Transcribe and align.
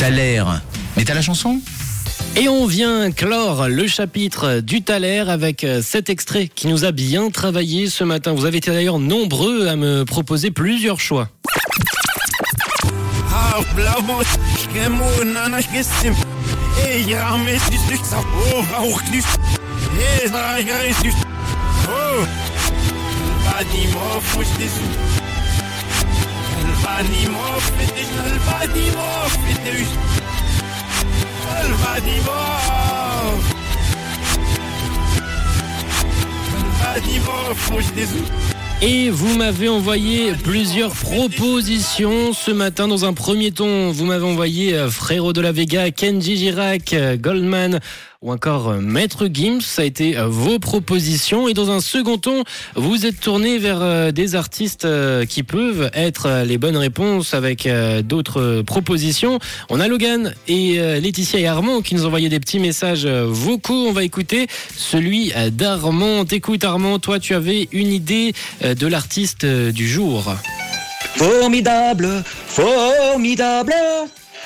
Thaler. 0.00 0.42
Mais 0.96 1.04
t'as 1.04 1.12
la 1.12 1.20
chanson? 1.20 1.60
Et 2.34 2.48
on 2.48 2.64
vient 2.64 3.10
clore 3.10 3.68
le 3.68 3.86
chapitre 3.86 4.60
du 4.60 4.80
Thaler 4.80 5.24
avec 5.28 5.62
euh, 5.62 5.82
cet 5.82 6.08
extrait 6.08 6.48
qui 6.48 6.68
nous 6.68 6.86
a 6.86 6.90
bien 6.90 7.28
travaillé 7.28 7.90
ce 7.90 8.02
matin. 8.02 8.32
Vous 8.32 8.46
avez 8.46 8.56
été 8.56 8.70
d'ailleurs 8.70 8.98
nombreux 8.98 9.68
à 9.68 9.76
me 9.76 10.04
proposer 10.04 10.50
plusieurs 10.50 11.00
choix. 11.00 11.28
Et 38.82 39.10
vous 39.10 39.36
m'avez 39.36 39.68
envoyé 39.68 40.32
plusieurs 40.32 40.92
propositions 40.92 42.32
ce 42.32 42.50
matin. 42.50 42.88
Dans 42.88 43.04
un 43.04 43.12
premier 43.12 43.50
ton, 43.52 43.90
vous 43.92 44.04
m'avez 44.04 44.24
envoyé 44.24 44.74
euh, 44.74 44.90
Frérot 44.90 45.32
de 45.32 45.40
la 45.40 45.52
Vega, 45.52 45.90
Kenji 45.90 46.36
Girac, 46.36 46.92
euh, 46.92 47.16
Goldman 47.16 47.80
ou 48.22 48.32
encore 48.32 48.68
euh, 48.68 48.80
Maître 48.80 49.28
Gims. 49.32 49.60
Ça 49.60 49.82
a 49.82 49.84
été 49.84 50.14
vos 50.26 50.58
propositions. 50.58 51.48
Et 51.48 51.54
dans 51.54 51.70
un 51.70 51.80
second 51.80 52.18
ton, 52.18 52.44
vous 52.74 53.06
êtes 53.06 53.20
tourné 53.20 53.58
vers 53.58 54.12
des 54.12 54.34
artistes 54.34 54.86
qui 55.28 55.42
peuvent 55.42 55.90
être 55.94 56.44
les 56.44 56.58
bonnes 56.58 56.76
réponses 56.76 57.34
avec 57.34 57.68
d'autres 58.04 58.62
propositions. 58.62 59.38
On 59.68 59.80
a 59.80 59.88
Logan 59.88 60.34
et 60.48 60.76
Laetitia 61.00 61.40
et 61.40 61.46
Armand 61.46 61.80
qui 61.80 61.94
nous 61.94 62.06
envoyaient 62.06 62.28
des 62.28 62.40
petits 62.40 62.58
messages 62.58 63.06
vocaux. 63.06 63.86
On 63.88 63.92
va 63.92 64.04
écouter 64.04 64.46
celui 64.76 65.32
d'Armand. 65.52 66.24
Écoute 66.24 66.64
Armand, 66.64 66.98
toi 66.98 67.18
tu 67.18 67.34
avais 67.34 67.68
une 67.72 67.92
idée 67.92 68.32
de 68.62 68.86
l'artiste 68.86 69.46
du 69.46 69.88
jour. 69.88 70.34
Formidable, 71.16 72.22
formidable. 72.46 73.74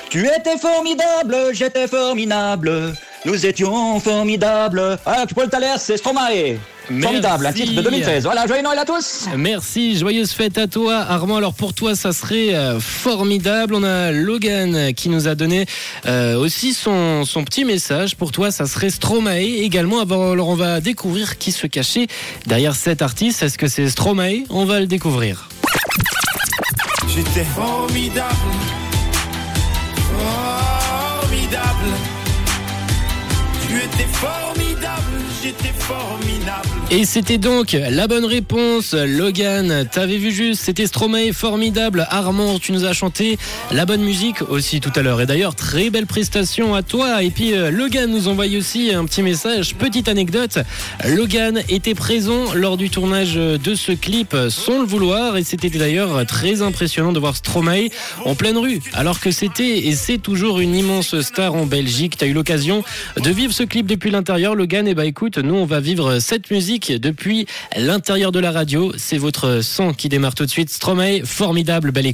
Tu 0.09 0.27
étais 0.27 0.57
formidable, 0.57 1.35
j'étais 1.53 1.87
formidable. 1.87 2.93
Nous 3.25 3.45
étions 3.45 3.99
formidables. 3.99 4.99
Ah, 5.05 5.25
Paul 5.33 5.49
Thaler, 5.49 5.75
c'est 5.79 5.97
Stromae. 5.97 6.59
Formidable, 6.87 7.47
un 7.47 7.53
titre 7.53 7.73
de 7.73 7.81
2013. 7.81 8.25
Voilà, 8.25 8.45
joyeux 8.45 8.61
Noël 8.61 8.77
à 8.77 8.85
tous. 8.85 9.25
Merci, 9.35 9.97
joyeuse 9.97 10.31
fête 10.31 10.59
à 10.59 10.67
toi 10.67 10.97
Armand. 10.97 11.37
Alors 11.37 11.55
pour 11.55 11.73
toi, 11.73 11.95
ça 11.95 12.13
serait 12.13 12.53
euh, 12.53 12.79
formidable. 12.79 13.73
On 13.73 13.83
a 13.83 14.11
Logan 14.11 14.93
qui 14.93 15.09
nous 15.09 15.27
a 15.27 15.33
donné 15.33 15.65
euh, 16.05 16.37
aussi 16.37 16.73
son, 16.73 17.25
son 17.25 17.43
petit 17.43 17.65
message. 17.65 18.15
Pour 18.15 18.31
toi, 18.31 18.51
ça 18.51 18.67
serait 18.67 18.91
Stromae 18.91 19.63
également. 19.63 20.01
Alors 20.01 20.47
on 20.47 20.55
va 20.55 20.79
découvrir 20.79 21.39
qui 21.39 21.51
se 21.51 21.65
cachait 21.65 22.05
derrière 22.45 22.75
cet 22.75 23.01
artiste. 23.01 23.41
Est-ce 23.41 23.57
que 23.57 23.67
c'est 23.67 23.89
Stromae? 23.89 24.43
On 24.51 24.65
va 24.65 24.79
le 24.79 24.85
découvrir. 24.85 25.49
J'étais 27.07 27.43
formidable. 27.43 28.29
Formidable. 29.95 30.64
Et 36.91 37.03
c'était 37.03 37.39
donc 37.39 37.73
la 37.73 38.07
bonne 38.07 38.25
réponse, 38.25 38.93
Logan. 38.93 39.87
T'avais 39.91 40.17
vu 40.17 40.31
juste, 40.31 40.61
c'était 40.61 40.85
Stromae, 40.85 41.33
formidable. 41.33 42.05
Armand, 42.09 42.59
tu 42.59 42.71
nous 42.71 42.85
as 42.85 42.93
chanté 42.93 43.37
la 43.71 43.85
bonne 43.85 44.03
musique 44.03 44.43
aussi 44.43 44.79
tout 44.79 44.91
à 44.95 45.01
l'heure. 45.01 45.19
Et 45.19 45.25
d'ailleurs, 45.25 45.55
très 45.55 45.89
belle 45.89 46.05
prestation 46.05 46.75
à 46.75 46.83
toi. 46.83 47.23
Et 47.23 47.31
puis 47.31 47.53
euh, 47.53 47.71
Logan 47.71 48.09
nous 48.09 48.27
envoie 48.27 48.45
aussi 48.55 48.93
un 48.93 49.03
petit 49.05 49.23
message. 49.23 49.75
Petite 49.75 50.07
anecdote, 50.07 50.59
Logan 51.05 51.61
était 51.69 51.95
présent 51.95 52.53
lors 52.53 52.77
du 52.77 52.91
tournage 52.91 53.33
de 53.35 53.75
ce 53.75 53.91
clip 53.91 54.37
sans 54.49 54.79
le 54.79 54.85
vouloir. 54.85 55.37
Et 55.37 55.43
c'était 55.43 55.69
d'ailleurs 55.69 56.25
très 56.27 56.61
impressionnant 56.61 57.11
de 57.11 57.19
voir 57.19 57.35
Stromae 57.35 57.89
en 58.25 58.35
pleine 58.35 58.57
rue. 58.57 58.79
Alors 58.93 59.19
que 59.19 59.31
c'était 59.31 59.87
et 59.87 59.95
c'est 59.95 60.19
toujours 60.19 60.59
une 60.59 60.75
immense 60.75 61.19
star 61.21 61.55
en 61.55 61.65
Belgique. 61.65 62.15
T'as 62.17 62.27
eu 62.27 62.33
l'occasion 62.33 62.83
de 63.17 63.29
vivre 63.31 63.51
ce 63.51 63.63
clip 63.63 63.87
depuis 63.87 64.11
l'intérieur, 64.11 64.53
Logan. 64.53 64.87
Et 64.87 64.93
bah 64.93 65.05
écoute, 65.05 65.39
nous 65.45 65.55
on 65.55 65.65
va 65.65 65.79
vivre 65.79 66.19
cette 66.19 66.51
musique 66.51 66.91
depuis 66.91 67.45
l'intérieur 67.77 68.31
de 68.31 68.39
la 68.39 68.51
radio. 68.51 68.91
C'est 68.97 69.17
votre 69.17 69.61
son 69.61 69.93
qui 69.93 70.09
démarre 70.09 70.35
tout 70.35 70.45
de 70.45 70.49
suite. 70.49 70.69
Stromae, 70.69 71.23
formidable, 71.23 71.91
belle 71.91 72.07
écoute. 72.07 72.13